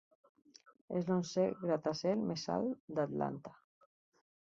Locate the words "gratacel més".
1.67-2.49